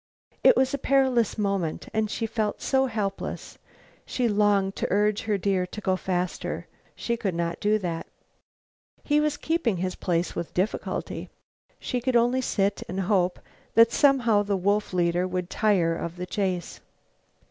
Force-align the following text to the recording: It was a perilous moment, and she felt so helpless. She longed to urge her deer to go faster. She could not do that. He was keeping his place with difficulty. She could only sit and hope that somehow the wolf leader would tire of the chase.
It 0.43 0.57
was 0.57 0.73
a 0.73 0.79
perilous 0.79 1.37
moment, 1.37 1.87
and 1.93 2.09
she 2.09 2.25
felt 2.25 2.59
so 2.59 2.87
helpless. 2.87 3.59
She 4.03 4.27
longed 4.27 4.75
to 4.77 4.87
urge 4.91 5.21
her 5.25 5.37
deer 5.37 5.67
to 5.67 5.79
go 5.79 5.95
faster. 5.95 6.65
She 6.95 7.15
could 7.15 7.35
not 7.35 7.59
do 7.59 7.77
that. 7.77 8.07
He 9.03 9.21
was 9.21 9.37
keeping 9.37 9.77
his 9.77 9.93
place 9.93 10.35
with 10.35 10.55
difficulty. 10.55 11.29
She 11.79 12.01
could 12.01 12.15
only 12.15 12.41
sit 12.41 12.81
and 12.89 13.01
hope 13.01 13.39
that 13.75 13.91
somehow 13.91 14.41
the 14.41 14.57
wolf 14.57 14.91
leader 14.91 15.27
would 15.27 15.51
tire 15.51 15.95
of 15.95 16.15
the 16.17 16.25
chase. 16.25 16.81